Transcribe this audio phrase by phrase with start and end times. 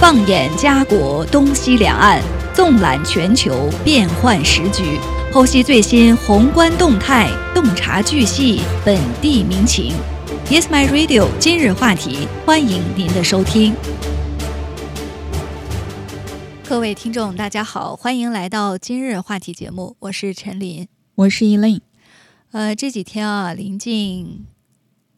[0.00, 2.22] 放眼家国东西两岸，
[2.54, 4.98] 纵览全球变幻时局，
[5.30, 9.92] 剖析最新宏观动态，洞察巨细本地民情。
[10.48, 11.28] Yes, my radio。
[11.38, 13.74] 今日话题，欢迎您的收听。
[16.66, 21.82] 各位听众，大家好，欢迎来到今日话题节目，我是陈琳，我是 Elaine。
[22.52, 24.46] 呃，这几天啊，临近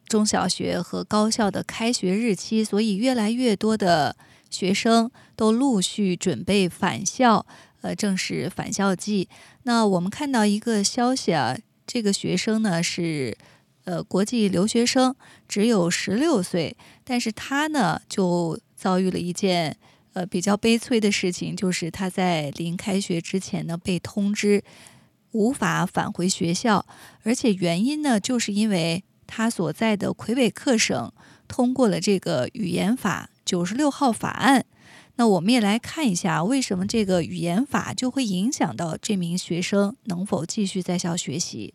[0.09, 4.17] 中小学和高校的开学日期，所以越来越多的
[4.53, 7.45] 学生都陆续准备返校，
[7.81, 9.29] 呃，正是返校季。
[9.65, 11.57] 那我们看到一个消息啊，
[11.87, 13.37] 这个学生呢是
[13.85, 15.17] 呃国际留学生，
[15.49, 19.77] 只有十六岁，但是他呢就遭遇了一件
[20.13, 24.63] 呃比较悲催的事情，就是他在临开学之前呢被通知。
[25.35, 26.85] 无法返回学校，
[27.23, 31.11] 而且原因呢，就是因为他所在的魁北克省
[31.49, 34.65] 通过了这个语言法九十六号法案。
[35.17, 41.75] 那我们也来看一下，为什么这个语言法就会影响到这名学生能否继续在校学习？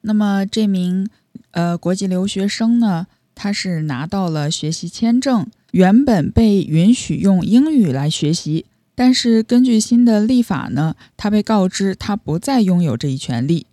[0.00, 1.06] 那么这名
[1.50, 8.64] 呃国际留学生呢，他是拿到了学习签证，原本被允许用英语来学习。
[8.94, 13.66] 但是根据新的立法呢，他被告知他不再拥有这一权利。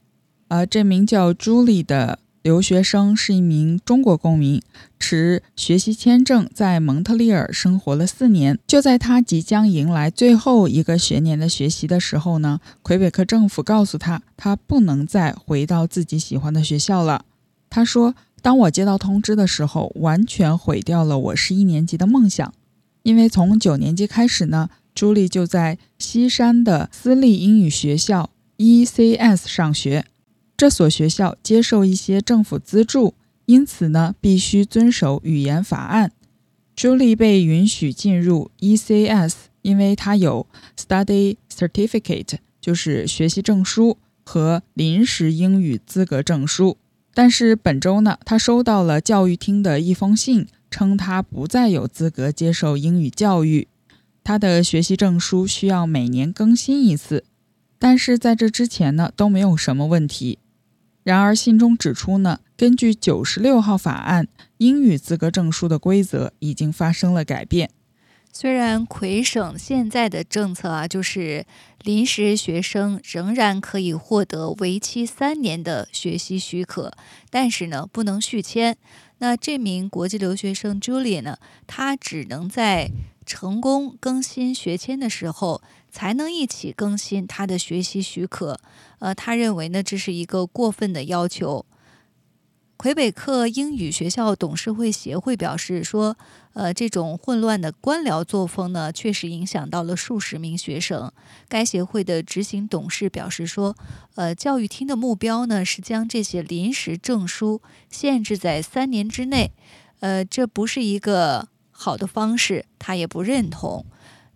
[0.50, 4.62] 而这名叫朱莉的留学生是一名中国公民，
[5.00, 8.60] 持学习签证在蒙特利尔生活了四年。
[8.68, 17.26] 就在他即将迎来最后一个学年的学习的时候呢，魁北克政府告诉他，他不能再回到自己喜欢的学校了。
[17.68, 22.54] 他说：“当我接到通知的时候，完全毁掉了我十一年级的梦想，
[23.02, 30.06] 因为从九年级开始呢。”朱莉就在西山的私立英语学校 ECS 上学，
[30.58, 33.14] 这所学校接受一些政府资助，
[33.46, 36.12] 因此呢必须遵守语言法案。
[36.76, 40.48] 朱莉被允许进入 ECS，因为她有
[40.78, 46.78] Study Certificate，就是学习证书和临时英语资格证书。
[47.14, 53.68] 但是本周呢，她收到了教育厅的一封信，称她不再有资格接受英语教育。
[54.24, 57.24] 他的学习证书需要每年更新一次，
[57.78, 60.40] 但是在这之前呢都没有什么问题。
[61.06, 64.28] 然而信中指出呢，根据九十六号法案，
[64.58, 67.70] 英语资格证书的规则已经发生了改变。
[68.34, 71.46] 虽然魁省现在的政策啊，就是
[71.84, 76.92] 临时学生仍然可以获得为期三年的学习许可，
[77.30, 78.76] 但是呢不能续签。
[79.20, 81.38] 那这名国际留学生 Julie 呢，
[81.68, 82.90] 他只能在
[83.28, 85.62] 成功更新学签的时候，
[85.96, 88.60] 才能一起更新他的学习许可。
[89.00, 91.66] 呃，他认为呢，这是一个过分的要求。
[92.76, 96.18] 魁北克英语学校董事会协会表示说，
[96.52, 101.10] 呃，这种混乱的官僚作风呢，确实影响到了数十名学生。
[101.48, 103.78] 该协会的执行董事表示说，
[104.16, 109.54] 呃，教育厅的目标呢，是将这些临时证书限制在三年之内。
[110.02, 111.48] 呃，这不是一个。
[111.78, 113.86] 好的方式，他也不认同。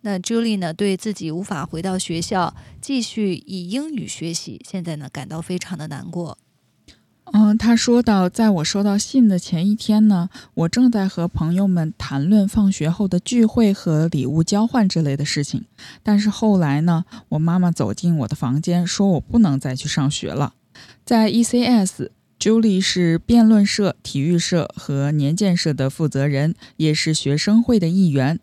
[0.02, 0.72] 那 Julie 呢？
[0.72, 6.38] 对自己无法回到学校继续以英语学习，现在呢感到非常的难过。
[7.32, 15.64] 嗯，他说到，在我收到信的前一天呢，我正在和朋友们谈论放学后的聚会和礼物交换之类的事情。
[16.02, 20.54] 但是后来呢，我妈妈走进我的房间，说我不能再去上学了。
[21.04, 22.08] 在 ECS。
[22.40, 28.40] Julie 是辩论社、体育社和年鉴社的负责人，也是学生会的一员。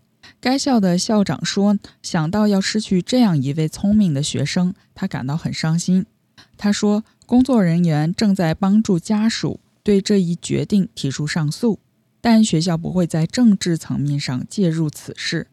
[0.47, 6.06] 该校的校长说：“想到要失去这样一位聪明的学生，他感到很伤心。”
[6.56, 11.80] 他说：“工作人员正在帮助家属对这一决定提出上诉，
[12.22, 15.47] 但学校不会在政治层面上介入此事。”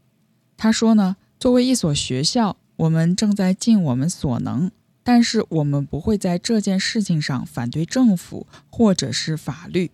[0.57, 4.71] 他说：“呢，作为一所学校，我们正在尽我们所能。”
[5.03, 9.91] 但是我们不会在这件事情上反对政府或者是法律。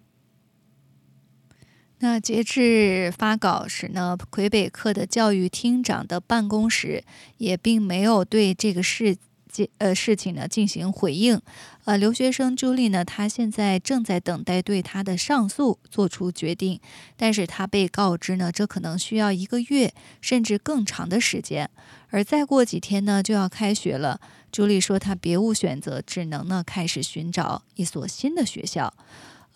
[2.01, 7.05] 那截至发稿时呢，魁北克的教育厅长的办公室
[7.37, 9.17] 也并没有对这个事
[9.49, 11.41] 件呃事情呢进行回应。
[11.85, 16.81] 呃，留学生朱莉呢，她现在正在等待对她的上诉做出决定，
[17.19, 19.93] 但是她被告知呢，这可能需要一个月
[20.23, 21.69] 甚至更长的时间，
[22.09, 24.21] 而再过几天呢就要开学了。
[24.51, 28.95] 朱莉说：“她别无选择，只能呢开始寻找一所新的学校。”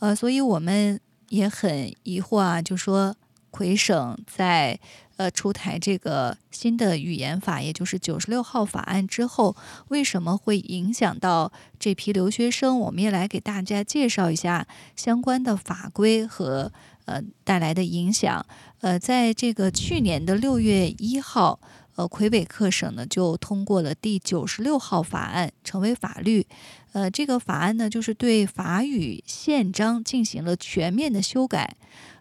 [0.00, 1.00] 呃，所以我们
[1.35, 3.17] 也很疑惑啊，就说
[3.51, 4.79] 魁省在
[5.17, 9.57] 呃出台这个新的语言法，也就是九十六号法案之后，
[9.89, 12.79] 为什么会影响到这批留学生？
[12.79, 16.71] 我们也来给大家介绍一下相关的法规和
[17.07, 18.47] 呃带来的影响。
[18.81, 21.59] 呃，在这个去年的六月一号。
[21.97, 26.45] 呃，魁北克省呢就通过了第九十六号法案，成为法律。
[26.94, 31.76] 呃，这个法案呢就是对法语宪章进行了全面的修改。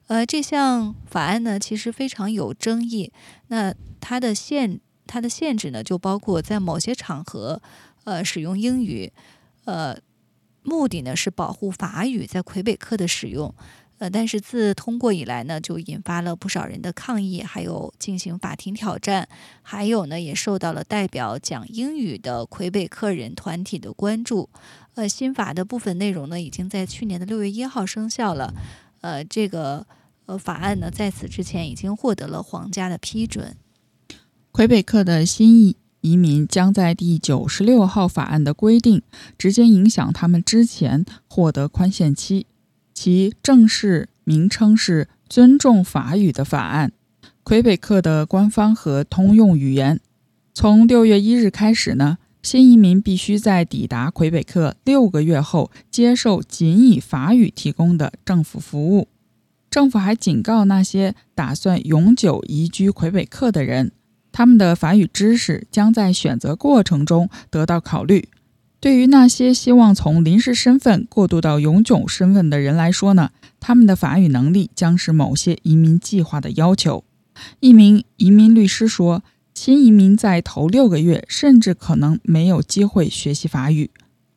[0.07, 3.11] 呃，这项法案呢其实非常有争议。
[3.49, 3.71] 那
[4.01, 7.61] 它的限它的限制呢就包括在某些场合，
[8.03, 9.13] 呃，使用英语。
[9.65, 9.95] 呃，
[10.63, 13.53] 目的呢是保护法语在魁北克的使用。
[14.03, 19.29] 呃，但是自通过以来呢，就引发了不少人的抗议，还有进行法庭挑战，
[19.61, 24.50] 还有呢，也受到了代表讲英语的魁北克人团体的关注。
[24.95, 28.53] 呃，新法的部分内容呢，已经在去年的六月一号生效了。
[29.00, 29.88] 呃，这个
[30.25, 33.56] 呃法案呢，在此之前已经获得了皇家的批准。
[34.51, 39.01] 魁北克的新移移民将在第九十六号法案的规定
[39.38, 42.47] 直接影响他们之前获得宽限期。
[42.94, 46.92] 其正式名称是《尊重法语的法案》，
[47.44, 50.00] 魁北克的官方和通用语言。
[50.54, 59.07] 从六月一日开始呢，新移民必须在抵达魁北克六个月后接受仅以法语提供的政府服务。
[59.72, 63.92] 政府还警告那些打算永久移居魁北克的人，
[64.31, 68.30] 他们的法语知识将在选择过程中得到考虑。
[68.83, 73.30] 对于那些希望从临时身份过渡到永久身份的人来说呢，
[73.62, 77.06] 他们的法语能力将是某些移民计划的要求。
[77.62, 79.24] 一名移民律师说
[79.56, 83.89] ：“新移民在头六个月甚至可能没有机会学习法语。”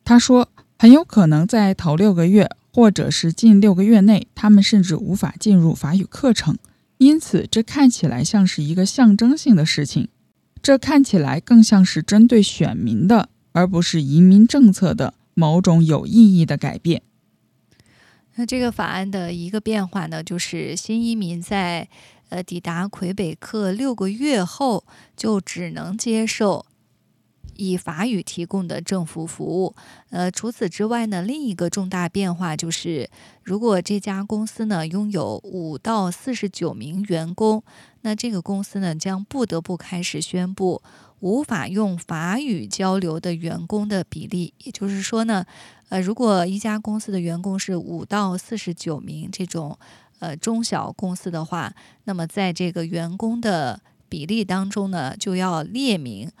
[0.05, 0.47] 他说
[0.79, 6.57] ：“很有可能在头六个月，或者是近六个月内，他们甚至无法进入法语课程。
[6.99, 10.07] 因此，这看起来像是一个象征性的事情。
[10.61, 13.27] 这看起来更像是针对选民的。”
[13.57, 17.01] 而不是移民政策的某种有意义的改变。
[18.35, 21.89] 那这个法案的一个变化呢，就是新移民在
[22.29, 26.67] 呃抵达魁北克六个月后，就只能接受
[27.55, 29.75] 以法语提供的政府服务。
[30.11, 33.09] 呃，除此之外呢，另一个重大变化就是，
[33.41, 37.63] 如果这家公司呢拥有五到四十九名员工，
[38.01, 40.83] 那这个公司呢将不得不开始宣布。
[41.19, 45.43] 无法用法语交流的员工的比例，也就是说呢，
[45.89, 49.77] 呃，如果一家公司的员工是五到四十九名这种
[50.19, 51.73] 呃中小公司的话，
[52.03, 56.31] 那么在这个员工的比例当中呢，就要列明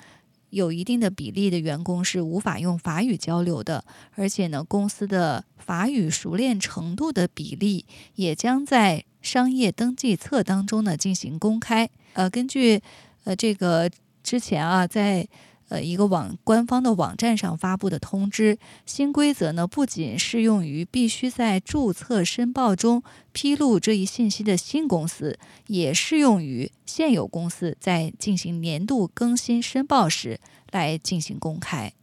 [0.51, 3.83] 有一定的比例的员工是无法用法语交流的，
[4.13, 11.89] 而且呢，公司的法语熟练程度的比例也将在商业登记册当中呢进行公开。
[12.13, 12.79] 呃，根据
[13.23, 13.89] 呃这个。
[14.27, 15.25] 之前啊，在
[15.69, 23.01] 呃一个网官方的网站上发布的通知，新规则呢不仅适用于必须在注册申报中
[23.31, 30.41] 披露这一信息的新公司，也适用于现有公司在进行年度更新申报时
[30.71, 31.93] 来进行公开。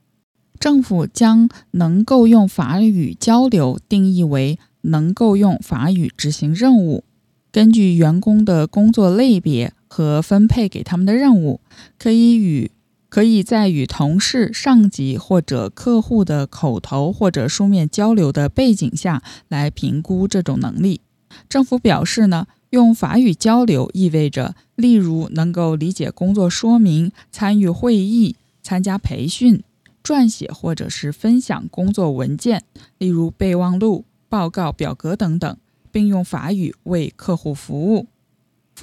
[0.59, 7.05] 政府将能够用法语交流定义为能够用法语执行任务，
[7.53, 9.75] 根据员工的工作类别。
[9.95, 11.61] 和分配给他们的任务，
[12.01, 12.73] 可以与
[13.09, 21.01] 可以在与同事、上级或者客户的口头或者书面交流的背景下来评估这种能力。
[21.49, 28.35] 政府表示呢，用法语交流意味着，例如能够理解工作说明、参与会议、
[28.65, 29.63] 参加培训、
[30.03, 32.65] 撰写或者是分享工作文件，
[32.99, 35.57] 例如备忘录、报告、表格等等，
[35.93, 38.09] 并用法语为客户服务。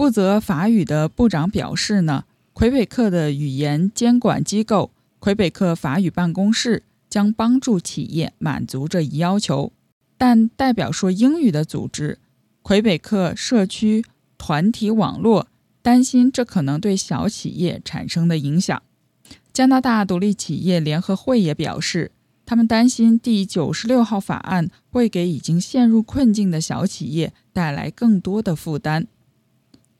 [0.01, 4.89] 负责法语的部长表示呢，魁北克的语言监管机构
[5.19, 9.71] 魁北克法语办公室将帮助企业满足这一要求。
[10.17, 12.17] 但代表说英语的组织
[12.63, 14.03] 魁北克社区
[14.39, 15.45] 团体网络
[15.83, 18.81] 担心这可能对小企业产生的影响。
[19.53, 22.09] 加拿大独立企业联合会也表示，
[22.47, 29.05] 他们担心第九十六号法案会给已经陷入困境的小企业带来更多的负担。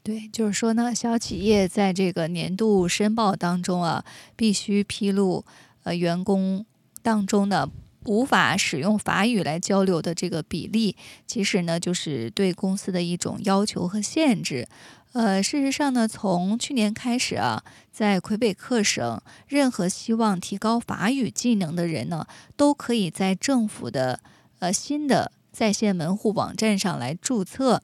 [0.03, 4.03] 对，就是说呢，小企业在这个年度申报当中啊，
[4.35, 5.45] 必须披露
[5.83, 6.65] 呃员工
[7.03, 7.69] 当中的
[8.05, 10.95] 无法使用法语来交流的这个比例，
[11.27, 14.67] 其实呢就是对公司的一种要求和限制。
[15.13, 24.19] 呃，事实上呢，从去年开始啊，在魁北克省，任何希望提高法语技能的人呢，都可以在政府的
[24.57, 27.83] 呃新的在线门户网站上来注册。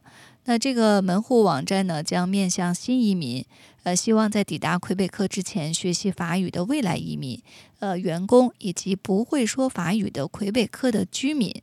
[0.49, 3.45] 那这个门户网站呢，将面向新移民，
[3.83, 7.41] 呃，希望在抵达魁北克之前学习法语的未来移民、
[7.79, 11.53] 呃员工以及不会说法语的魁北克的居民。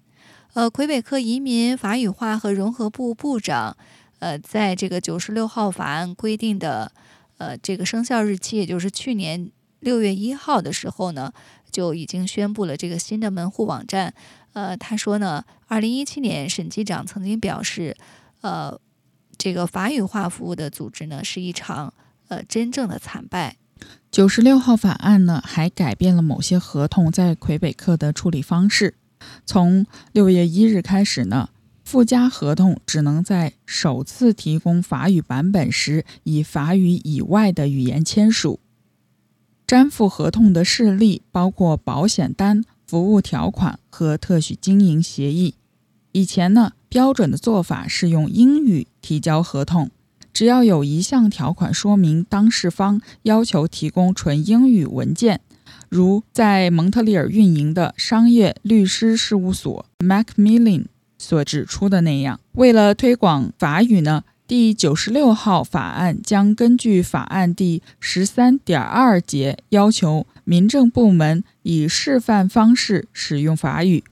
[0.52, 3.74] 呃，魁北克移民法语化和融合部部长，
[4.18, 6.92] 呃，在这个九十六号法案规定的
[7.38, 9.50] 呃这个生效日期，也就是去年
[9.80, 11.32] 六月一号的时候呢，
[11.70, 14.12] 就已经宣布了这个新的门户网站。
[14.52, 17.96] 呃，他说呢，二零一七年审计长曾经表示。
[18.44, 18.78] 呃，
[19.38, 21.94] 这个法语化服务的组织呢，是一场
[22.28, 23.56] 呃真正的惨败。
[24.10, 28.96] 九十六号法案呢，还改变了某些合同在魁北克的处理方式。
[29.46, 31.48] 从六月一日开始呢，
[31.84, 38.60] 附加合同只能在首次提供法语版本时以法语以外的语言签署。
[39.66, 45.54] 粘附合同的事例包括保险单、服务条款和特许经营协议。
[46.12, 46.74] 以前呢？
[46.94, 49.90] 标准的做法是用英语提交合同，
[50.32, 55.40] 只要有一项条款说明当事方要求提供纯英语文件，
[55.88, 60.84] 如在蒙特利尔运营的商业律师事务所 Macmillan
[61.18, 62.38] 所指出的那样。
[62.52, 74.04] 为了推广法语呢，第九十六号法案将根据法案第十三点二节要求民政部门以示范方式使用法语，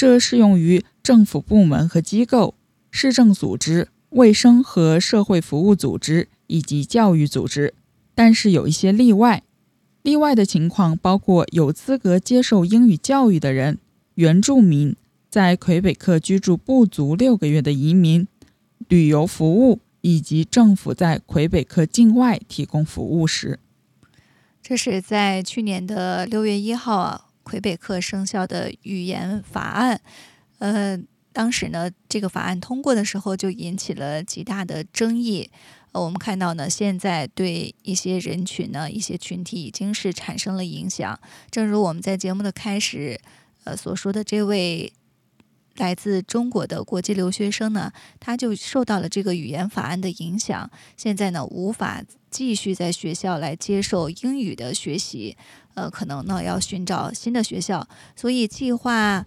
[0.00, 0.82] 这适用于。
[1.02, 2.54] 政府部门和机构、
[2.90, 7.74] 市政组织、卫生和社会服务组织以及教育组织，
[8.14, 9.42] 但是有一些例外。
[10.02, 13.78] 例外的情况包括有资格接受英语教育的人、
[14.14, 14.94] 原住民、
[15.28, 18.28] 在魁北克居住不足六个月的移民、
[18.88, 23.58] 旅游服务以及政府在魁北克境外提供服务时。
[24.62, 30.00] 这是在去年的六月一号啊，魁北克生效的语言法案。
[30.58, 30.96] 呃，
[31.32, 35.50] 当时呢，这个法案通过的时候就引起了极大的争议。
[35.90, 41.18] 呃，我们看到呢，现在对一些人群呢，一些群体已经是产生了影响。
[41.50, 43.20] 正如我们在节目的开始，
[43.64, 44.92] 呃所说的，这位
[45.76, 55.36] 来自中国的国际留学生呢，他就受到了这个语言法案的影响，现在呢，无法继续在学校来接受英语的学习，
[55.74, 59.26] 呃，可能呢要寻找新的学校，所以计划。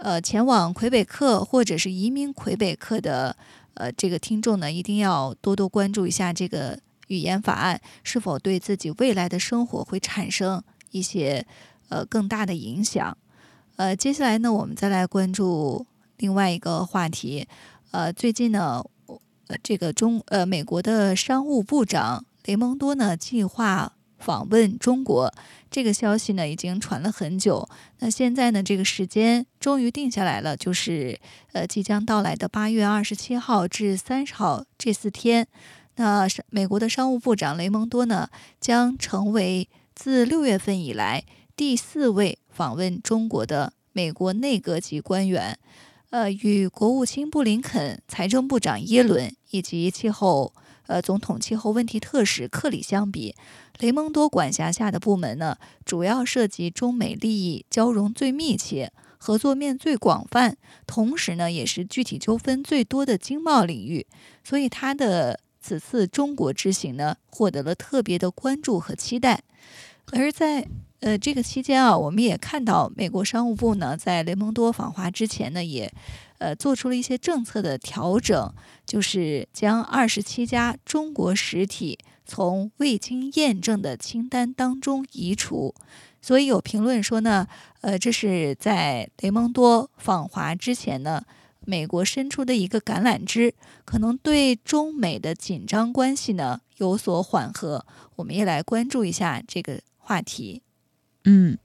[0.00, 3.36] 呃，前往魁北克或者是移民魁北克的
[3.74, 6.78] 呃这个听众呢，一定要多多关注一下这个
[7.08, 11.44] 语言法案是否对自己未来的生活会产生一些
[11.88, 13.18] 呃更大的影响。
[13.78, 17.46] 呃，接下来呢，我们再来关注另外一个话题。
[17.92, 18.82] 呃，最近呢，
[19.46, 23.92] 呃，这个中呃美国的商务部长雷蒙多呢计划。
[24.18, 25.32] 访问中国
[25.70, 27.68] 这个消息呢，已经传了很久。
[28.00, 31.20] 那现在呢，这个时间终于定下来了，就是
[31.52, 35.46] 呃即将到来的八月二十七号至三十号这四天。
[35.94, 38.28] 那美国的商务部长雷蒙多呢，
[38.60, 41.22] 将成为自六月份以来
[41.58, 45.58] 第四位访问中国的美国内阁级官员。
[46.10, 50.54] 呃，与国务卿布林肯、财政部长耶伦以及气候。
[50.86, 53.34] 呃，总统气候问题特使克里相比，
[53.80, 64.06] 雷蒙多管辖下的部门呢，主要涉及中美利益交融最密切、合作面最广泛，同时呢，也是具体纠纷最多的经贸领域。
[64.44, 69.42] 所以他的此次中国之行呢，获得了特别的关注和期待。
[70.12, 70.66] 而在
[71.00, 75.92] 呃这个期间啊，我们也看到美国商务部呢，在雷蒙多访华之前呢，也。
[76.40, 78.54] 呃，做出了一些政策的调整，
[78.86, 85.74] 就是将二十七家中国实体从未经验证的清单当中移除。
[86.22, 87.48] 所以有评论说呢，
[87.80, 91.24] 呃，这是在雷蒙多访华之前呢，
[91.66, 93.52] 美国伸出的一个橄榄枝，
[93.84, 97.84] 可能对中美的紧张关系呢有所缓和。
[98.14, 100.62] 我们也来关注一下这个话题。
[101.30, 101.58] 嗯，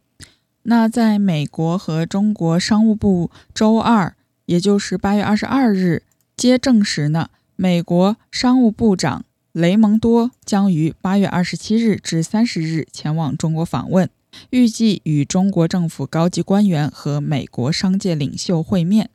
[0.64, 4.16] 那在美国和中国商务部周二。
[4.46, 6.04] 也就是八月二十二日，
[6.36, 14.10] 接证实呢，美国商务部长雷蒙多将于八月二十七日至三十日前往中国访问，
[14.50, 19.10] 预计与中国政府高级官员和美国商界领袖会面。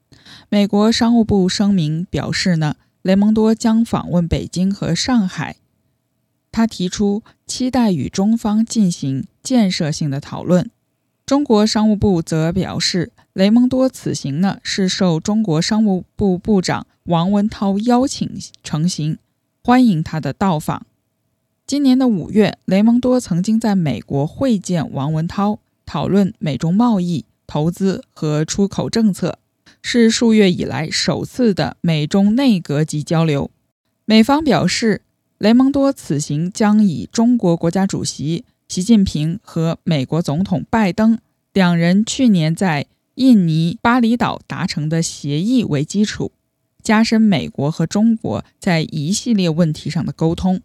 [0.49, 5.57] 美国商务部声明表示呢，雷蒙多将访问北京和上海，
[6.51, 10.71] 他提出期待与中方进行建设性的讨论。
[11.25, 13.13] 中国商务部则表示。
[13.35, 18.29] 雷蒙多此行呢，是受中国商务部部长王文涛邀请
[18.65, 19.17] 成行，
[19.63, 20.85] 欢迎他的到访。
[21.65, 29.39] 今年的五月，雷蒙多曾经在美国会见王文涛，讨论美中贸易、投资和出口政策。
[29.81, 33.53] 是数月以来首次的美中内阁级交流。
[34.05, 35.03] 美方表示，
[35.39, 41.19] 雷蒙多此行将以中国国家主席习近平和美国总统拜登
[41.55, 42.85] 两人去年在
[43.15, 46.33] 印尼巴厘岛达成的协议为基础，
[46.83, 50.61] 加深美国和中国在一系列问题上的沟通。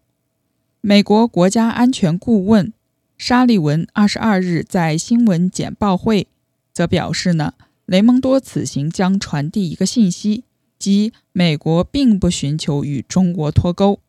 [0.81, 2.73] 美国国家安全顾问
[3.17, 6.27] 沙利文二十二日在新闻简报会
[6.73, 7.53] 则表示呢。
[7.85, 10.45] 雷蒙多此行将传递一个信息，
[10.79, 13.99] 即美国并不寻求与中国脱钩，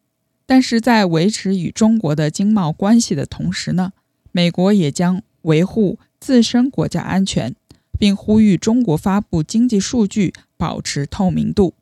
[0.47, 3.93] 但是在维持与中国的经贸关系的同时呢，
[4.33, 7.55] 美国也将维护自身国家安全，
[7.99, 11.75] 并呼吁中国发布经济数据，保持透明度。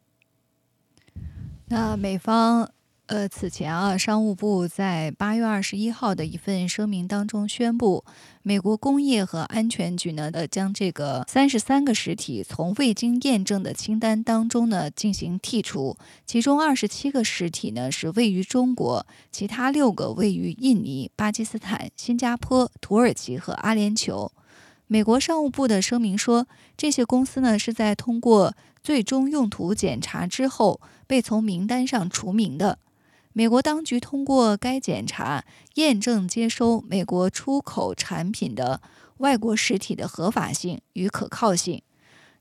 [1.67, 2.71] 那美方。
[3.13, 8.03] 呃，此前啊，商务部在八月二十一号的一份声明当中宣布，
[8.43, 24.31] 美国工业和安全局呢，呃，将这个三十三个实体从未经验证的清单当中呢进行剔除，其中二十七个实体呢是位于中国，其他六个位于印尼、巴基斯坦、新加坡、土耳其和阿联酋。
[24.87, 26.47] 美国商务部的声明说，
[26.79, 32.79] 这些公司呢是在通过最终用途检查之后被从名单上除名的。
[33.35, 38.83] 美国当局通过该检查验证接收美国出口产品的
[39.19, 41.83] 外国实体的合法性与可靠性。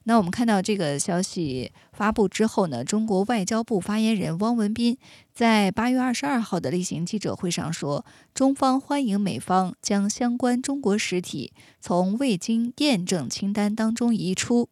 [0.04, 4.98] 那我们看到这个消息发布之后呢，中国外交部发言人汪文斌
[5.34, 14.68] 在八月二十二号的例行记者会上说，中方欢迎美方将相关中国实体从未经验证清单当中移出。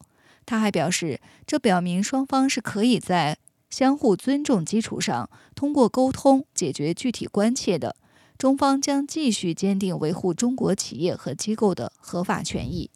[0.45, 3.38] 他还表示，这表明双方是可以在。
[3.69, 7.95] 相互尊重基础上，通过沟通解决具体关切的，
[8.38, 12.89] 中方将继续坚定维护中国企业和机构的合法权益。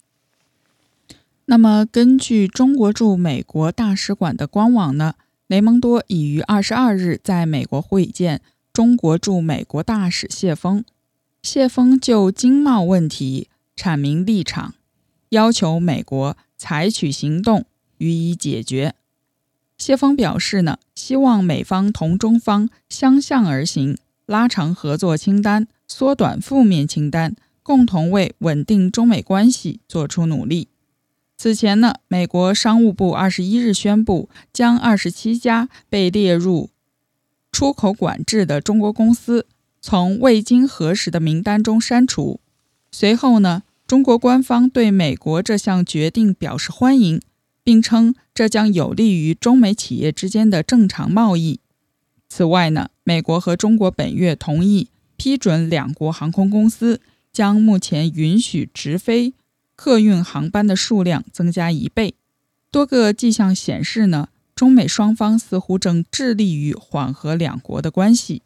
[1.46, 5.16] 那么，根据中国驻美国大使馆的官网呢，
[5.48, 10.86] 雷蒙多已于二十二日在美国会见中国驻美国大使谢峰，
[11.42, 14.74] 谢峰就经贸问题阐明立场，
[15.30, 17.66] 要求美国采取行动
[17.98, 18.96] 予以解决。
[19.86, 30.70] 谢峰表示呢，希望美方同中方相向而行，拉长合作清单，缩短负面清单，共同为稳定中美关系做出努力。
[31.36, 36.70] 此前呢，美国商务部二十一日宣布，将二十七家被列入
[37.52, 39.48] 出口管制的中国公司
[39.82, 42.40] 从未经核实的名单中删除。
[42.90, 47.22] 随后呢，中国官方对美国这项决定表示欢迎。
[47.64, 51.60] 并称这将有利于中美企业之间的正常贸易。
[52.28, 57.00] 此外呢，美国和中国本月同意批准两国航空公司
[57.32, 59.34] 将目前允许直飞
[59.76, 62.16] 客运航班的数量增加一倍。
[62.72, 68.42] 多个迹象显示呢，中美双方似乎正致力于缓和两国的关系。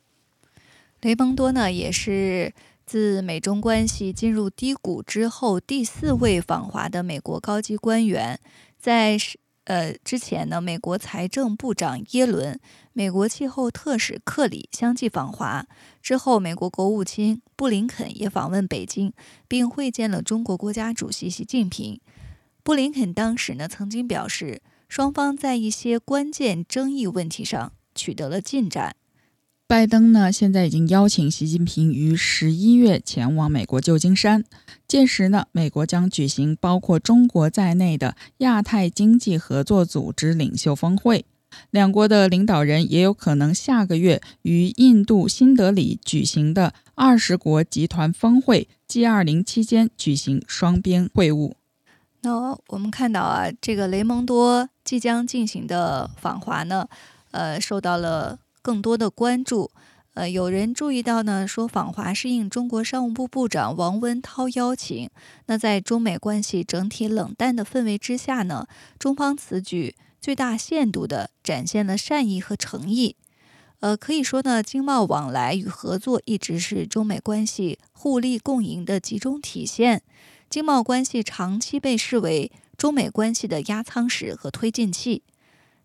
[1.01, 2.53] 雷蒙多呢，也是
[2.85, 8.39] 自美中关系进入低谷之后第四位访华的美国高级官员。
[8.87, 9.17] 在
[9.65, 12.57] 呃之前呢，美国财政部长耶伦、
[12.93, 15.67] 美国气候特使克里相继访华。
[16.01, 19.11] 之后，美国国务卿布林肯也访问北京，
[19.45, 21.99] 并会见了中国国家主席习近平。
[22.63, 28.95] 布林肯当时呢，曾经表示，双方在一些关键争议问题上取得了进展。
[29.69, 34.45] 拜登呢，现在已经邀请习近平于十一月前往美国旧金山，
[34.87, 41.25] 届时呢，美国将举行包括中国在内的亚太经济合作组织领袖峰会，
[41.69, 51.51] 两国的领导人也有可能下个月于印度新德里举行的二十国集团峰会 G20 期间举行双边会晤。
[52.21, 56.87] 那我们看到啊，这个雷蒙多即将进行的访华呢，
[57.31, 58.39] 呃，受到了。
[58.61, 59.71] 更多的关注，
[60.13, 65.09] 呃，有人注意到呢，说访华是应中国商务部部长王文涛邀请。
[65.45, 68.67] 那在中美关系整体冷淡的氛围之下呢，
[68.97, 73.15] 中方此举最大限度地展现了善意和诚意。
[73.79, 80.01] 呃，可以说呢，经贸往来与合作一直是中美关系互利共赢的集中体现。
[80.49, 85.21] 经贸关系长期被视为中美关系的压舱石和推进器。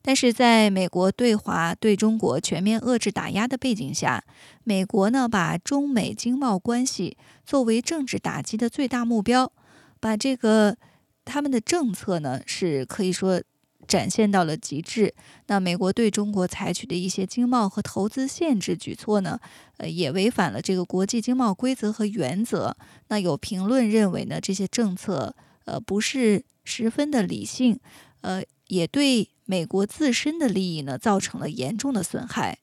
[0.02, 4.24] 但是，在美国对华对中国全面遏制打压的背景下，
[4.64, 9.52] 美国呢把中美经贸关系作为政治打击的最大目标，
[10.00, 10.76] 把这个
[11.24, 13.40] 他们的政策呢是可以说
[13.86, 15.14] 展现到了极致。
[15.46, 19.38] 那美国对中国采取的一些经贸和投资限制举措呢，
[19.76, 22.76] 呃，也违反了这个国际经贸规则和原则。
[23.06, 27.78] 那有评论认为呢，这些政策呃不是十分的理性。
[28.22, 32.56] 呃，也对美国自身的利益呢造成了严重的损害。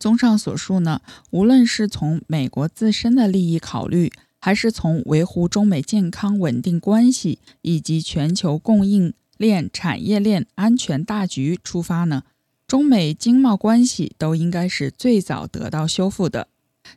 [0.00, 12.24] 综上所述呢，无论是从美国自身的利益考虑，还是从维护中美健康稳定关系以及全球供应链产业链安全大局出发呢，
[12.66, 16.48] 中美经贸关系都应该是最早得到修复的，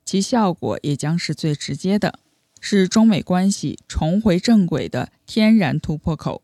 [0.03, 2.17] 其效果也将是最直接的，
[2.59, 6.41] 是中美关系重回正轨的天然突破口。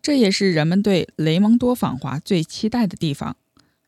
[0.00, 3.36] 这也是人们对雷蒙多访华最期待的地方。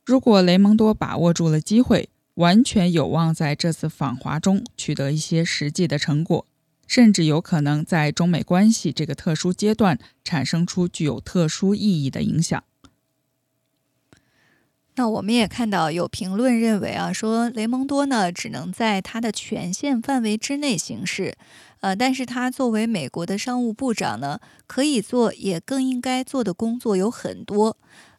[0.05, 6.47] 如果雷蒙多把握住了机会，完全有望在这次访华中取得一些实际的成果，
[6.87, 12.63] 甚至有可能在中美关系这个特殊阶段产生出具有特殊意义的影响。
[14.97, 21.37] 那我们也看到有评论认为啊，说雷蒙多呢只能在他的权限范围之内行事，
[21.81, 27.77] 呃，但是他作为美国的商务部长呢，可以做也更应该做的工作有很多。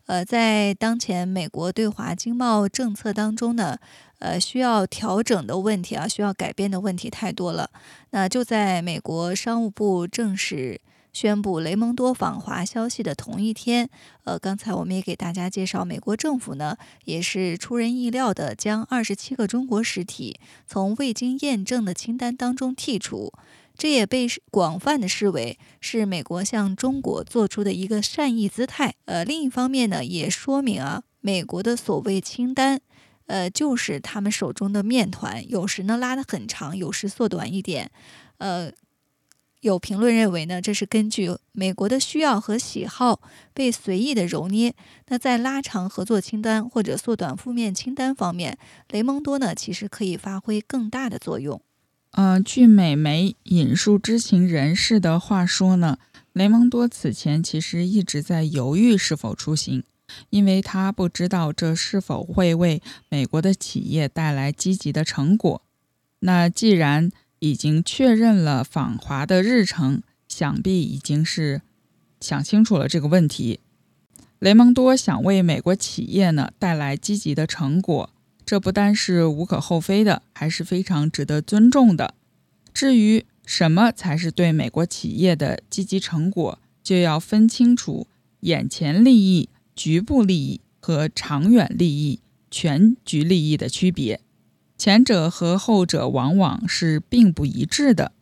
[0.08, 3.78] 呃，在当前美国对华经贸政策当中呢，
[4.20, 7.70] 呃，需要调整的问题啊，需要改变的问题太多了。
[8.10, 10.82] 那就在美国商务部正式
[11.14, 13.90] 宣布雷蒙多访华消息的同一天，
[14.24, 23.32] 呃，刚才我们也给大家介绍，美国政府呢也是出人意料的将二十七个中国实体从未经验证的清单当中剔除。
[23.78, 28.94] 这也被广泛的视为是美国向中国做出的一个善意姿态。
[29.06, 32.80] 呃，另一方面呢，也说明啊，美国的所谓清单，
[33.26, 37.90] 呃，就是他们手中的面团，有时呢拉得很长，有时缩短一点。
[38.38, 38.72] 呃，
[39.62, 43.22] 有评论认为呢，这是根据美国的需要和喜好
[43.54, 44.74] 被随意的揉捏。
[45.08, 48.58] 那在拉长合作清单或者缩短负面清单方面，
[48.90, 51.62] 雷蒙多呢其实可以发挥更大的作用。
[52.14, 56.00] 呃，据美媒引述知情人士的话说呢，
[56.34, 59.84] 雷蒙多此前其实一直在犹豫是否出行，
[60.32, 65.62] 因为他不知道这是否会为美国的企业带来积极的成果。
[66.20, 71.64] 那既然已经确认了访华的日程，想必已经是
[72.20, 73.60] 想清楚了这个问题。
[74.38, 78.12] 雷蒙多想为美国企业呢带来积极的成果。
[78.46, 82.14] 这不单是无可厚非的，还是非常值得尊重的。
[82.74, 88.06] 至于什么才是对美国企业的积极成果，就要分清楚
[88.42, 92.20] 眼前利益、局部利益和长远利益、
[92.52, 94.20] 全局利益的区别。
[94.82, 98.14] 前者和后者往往是并不一致的。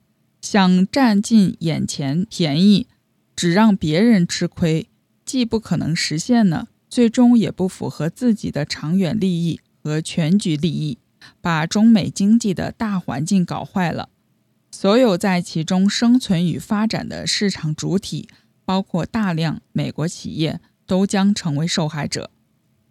[0.41, 2.85] 想占尽眼前便宜，
[3.33, 4.89] 只让别人吃亏，
[5.23, 9.61] 既不可能实现呢，最终也不符合自己的长远利益。
[9.81, 10.97] 和全局利益，
[11.39, 14.09] 把中美经济的大环境搞坏了。
[14.69, 18.27] 所有在其中生存与发展的市场主体，
[18.65, 22.29] 包括大量美国企业，都将成为受害者。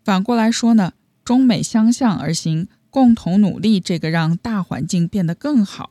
[0.02, 5.90] 反过来说呢，中美相向而行，共同努力，这个让大环境变得更好，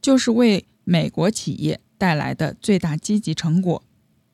[0.00, 3.82] 就是为美国企业带来的最大积极成果。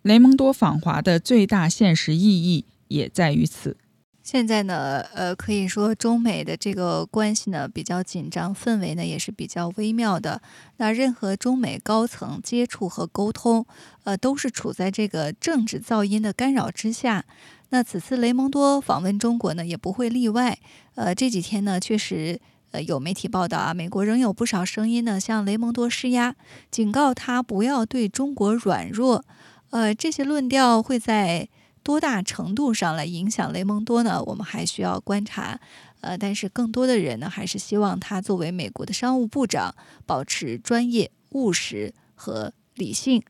[0.03, 3.77] 雷蒙多访华的最大现实意义也在于此。
[4.23, 10.43] 现在呢，呃，可以说中美的这个关系呢比较紧张，氛围呢也是比较微妙的。
[10.77, 13.65] 那任何中美高层接触和沟通，
[14.05, 17.25] 呃，都是处在这个政治噪音的干扰之下。
[17.71, 20.59] 那此次雷蒙多访问中国呢，也不会例外。
[20.95, 26.35] 呃，这几天呢，确实，呃，有媒体报道啊，美国仍有不少声音呢向雷蒙多施压，
[26.71, 29.25] 警告他不要对中国软弱。
[29.71, 31.49] 呃，这些论调会在。
[31.81, 34.23] 多大程度上来影响雷蒙多呢？
[34.23, 35.59] 我们还需要观察。
[36.03, 43.23] 呃，但是更多的人呢，还是希望他作为美国的商务部长，保持专业、务实和理性。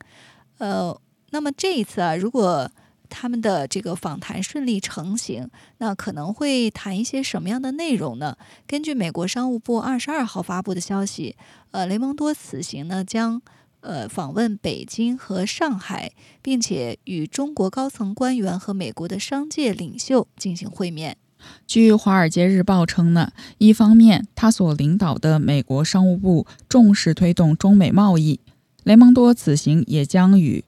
[0.57, 2.69] 呃，那么这一次啊，如果
[3.09, 8.37] 他们的这个访谈顺利成行，那可能会谈一些什么样的内容呢？
[8.67, 11.37] 根据美国商务部二十二号发布的消息，
[11.71, 13.43] 呃，雷蒙多此行呢将。
[13.81, 16.11] 呃，访问北京和上海，
[16.43, 21.17] 并且与中国高层官员和美国的商界领袖进行会面。
[21.65, 28.41] 据《华尔街日报》称呢，一方面，他所领导的美国商务部重视推动中美贸易，
[28.83, 30.65] 雷蒙多此行也将与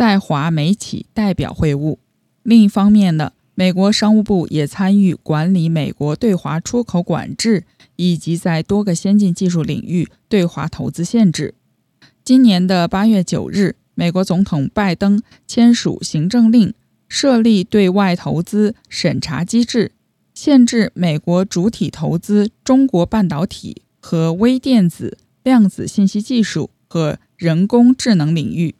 [0.00, 1.98] 在华美企代表会晤；
[2.42, 7.64] 另一方面呢，美国商务部也参与管理美国对华出口管制，
[7.96, 11.52] 以及在多个先进技术领域对华投资限制。
[12.24, 16.72] 今年的八月九日，美国总统拜登签署行政令，
[17.06, 19.92] 设立对外投资审查机制，
[20.32, 28.76] 限制美国主体投资中国半导体和微电子、量子信息技术和人工智能领域。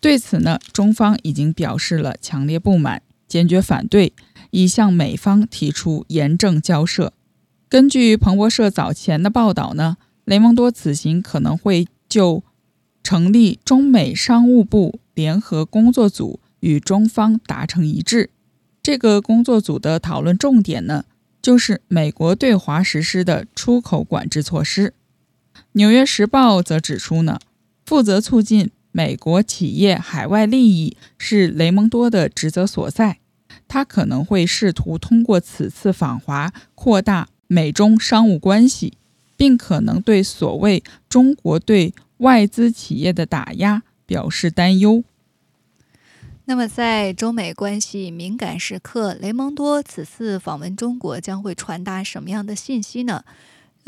[0.00, 4.12] 对此呢，中方已经表示了强烈不满，坚决反对，
[4.50, 7.12] 已向美方提出严正交涉。
[7.68, 12.42] 根据彭博社早前的报道呢，雷蒙多此行可能会就
[13.02, 18.30] 成立中美商务部联合工作组与中方达成一致。
[18.82, 21.04] 这个工作组的讨论重点呢，
[21.42, 24.94] 就是美国对华实施的出口管制措施。
[25.72, 27.38] 《纽约时报》则指出呢，
[27.84, 33.20] 负责促进美国企业海外利益是雷蒙多的职责所在，
[33.68, 38.94] 他可能会试图通过此次访华扩大美中商务关系，
[39.36, 45.04] 并可能对所谓中国对外资企业的打压表示担忧。
[46.46, 53.22] 那么，在中美关系敏感时刻，雷蒙多此次访问中国将会传达什么样的信息呢？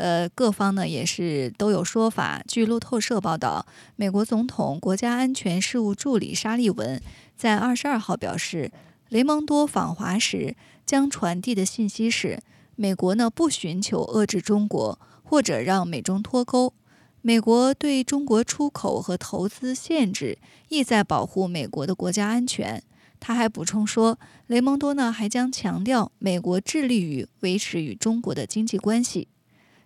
[0.01, 2.41] 呃，各方呢也是都有说法。
[2.47, 6.99] 据路透社报道，美国总统国家安全事务助理沙利文
[7.37, 8.71] 在二十二号表示，
[9.09, 10.55] 雷蒙多访华时
[10.87, 12.39] 将传递的信息是，
[12.75, 16.73] 美国呢不寻求遏制中国或者让美中脱钩，
[17.21, 22.81] 美国对中国出口和投资限制意在保护美国的国家安全。
[23.19, 29.27] 他还补充说，雷蒙多呢还将强调，美国致力于维持与中国的经济关系。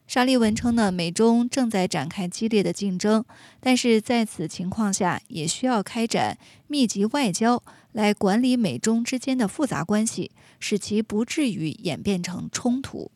[0.08, 3.26] 沙利文称呢，美中正在展开激烈的竞争，
[3.60, 6.38] 但是在此情况下，也需要开展
[6.68, 13.10] 密集外交来管理美中之间的复杂关系，使其不至于演变成冲突。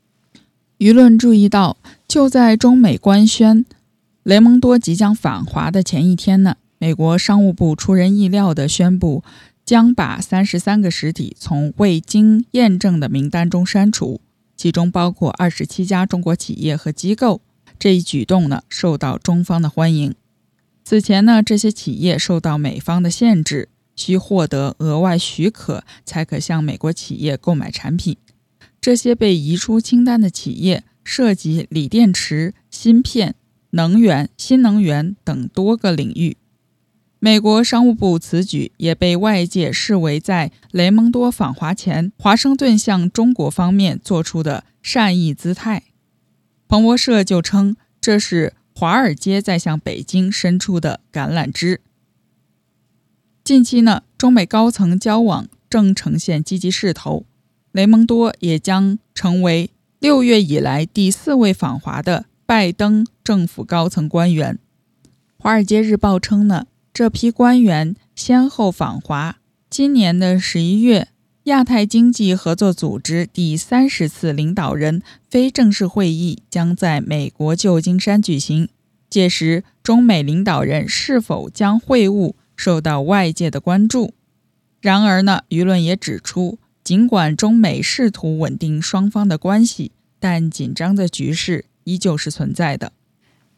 [0.80, 3.66] 舆论注意到，就在中美官宣
[4.24, 9.24] 雷蒙多即将访华的前一天呢，美国商务部出人意料地宣布，
[9.64, 14.20] 将把三十三个实体从未经验证的名单中删除。
[14.60, 17.40] 其中包括二十七家中国企业和机构。
[17.80, 20.14] 这一举动呢，受到中方的欢迎。
[20.84, 28.18] 此前呢，这些企业受到美方的限制，需获得额外许可才可向美国企业购买产品。
[28.82, 33.36] 这些被移出清单的企业涉及锂电池、芯片、
[33.70, 36.36] 能源、新能源等多个领域。
[37.22, 45.84] 美国商务部此举也被外界视为在雷蒙多访华前，华盛顿向中国方面做出的善意姿态。
[46.70, 51.82] 彭博社就称，这是华尔街在向北京伸出的橄榄枝。
[53.44, 57.26] 近期呢，中美高层交往正呈现积极势头，
[57.74, 64.58] 雷蒙多也将成为六月以来第四位访华的拜登政府高层官员。
[65.38, 66.68] 《华尔街日报》称呢。
[66.94, 69.38] 这批官员先后访华。
[69.70, 71.10] 今年的十一月，
[71.44, 78.68] 亚太经济合作组织第三十次领导人非正式会议将在美国旧金山举行。
[79.10, 84.14] 届时，中美领导人是否将会晤受到外界的关注。
[84.82, 92.92] 然而呢，舆论也指出，尽管中美试图稳定双方的关系，但紧张的局势依旧是存在的。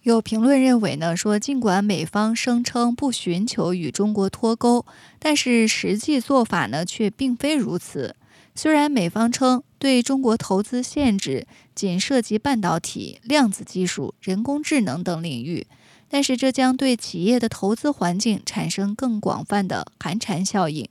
[0.04, 4.84] 有评论认为呢，说尽管美方声称不寻求与中国脱钩，
[5.20, 8.16] 但是实际做法呢却并非如此。
[8.56, 15.68] 虽然美方称对中国投资限制仅涉及半导体、量子技术、人工智能等领域，
[16.10, 20.90] 但是这将对企业的投资环境产生更广泛的寒蝉效应。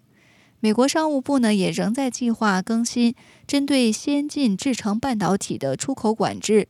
[0.61, 3.15] 美国商务部呢也仍在计划更新
[3.47, 6.69] 针对先进制成半导体的出口管制。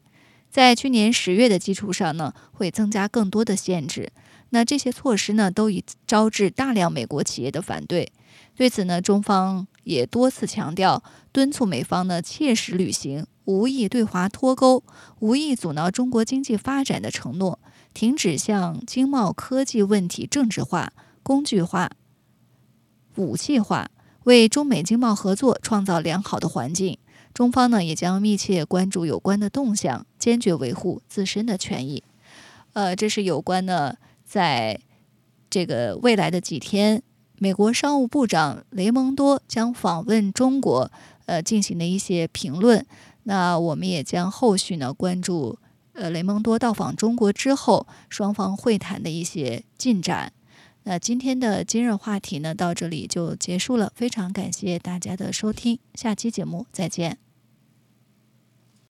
[0.50, 4.12] 在去年十月的基础上呢，会增加更多的限制。
[4.50, 8.12] 那这些措施呢，都已招致大量美国企业的反对。
[8.56, 14.82] 对此呢，中方也多次强调，敦促美方呢切实履行无意对华脱钩、
[15.20, 17.60] 无意阻挠中国经济发展的承诺，
[17.94, 21.92] 停止向经贸科技问题政治化、工具化、
[23.14, 23.88] 武器化，
[24.24, 26.98] 为中美经贸合作创造良好的环境。
[27.32, 32.04] 中方呢也将密切关注有关的动向，坚决维护自身的权益。
[32.74, 34.78] 呃，这是有关呢，在
[35.50, 37.02] 这个未来的几天，
[37.38, 40.92] 美国商务部长雷蒙多将访问中国，
[41.26, 42.86] 呃，进行的一些评论。
[43.24, 45.58] 那我们也将后续呢关注，
[45.94, 50.32] 呃，雷蒙多到访中国之后，双方会谈的一些进展。
[50.84, 53.92] 那今天的今日话题呢，到这里就结束了。
[53.94, 57.29] 非常感谢大家的收听，下期节目再见。